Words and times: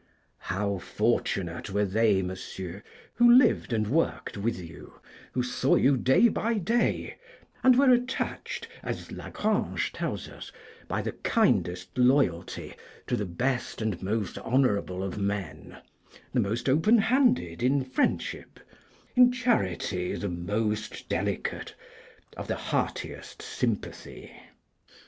How 0.39 0.79
fortunate 0.79 1.69
were 1.69 1.85
they, 1.85 2.23
Monsieur, 2.23 2.81
who 3.13 3.31
lived 3.31 3.71
and 3.71 3.85
worked 3.87 4.35
with 4.35 4.57
you, 4.57 4.99
who 5.33 5.43
saw 5.43 5.75
you 5.75 5.95
day 5.95 6.27
by 6.27 6.55
day, 6.55 7.17
who 7.61 7.73
were 7.73 7.91
attached, 7.91 8.67
as 8.81 9.11
Lagrange 9.11 9.93
tells 9.93 10.27
us, 10.27 10.51
by 10.87 11.03
the 11.03 11.11
kindest 11.11 11.95
loyalty 11.99 12.73
to 13.05 13.15
the 13.15 13.27
best 13.27 13.79
and 13.79 14.01
most 14.01 14.39
honourable 14.39 15.03
of 15.03 15.19
men, 15.19 15.77
the 16.33 16.39
most 16.39 16.67
open 16.67 16.97
handed 16.97 17.61
in 17.61 17.85
friendship, 17.85 18.59
in 19.15 19.31
charity 19.31 20.15
the 20.15 20.29
most 20.29 21.07
delicate, 21.09 21.75
of 22.35 22.47
the 22.47 22.55
heartiest 22.55 23.43
sympathy! 23.43 24.33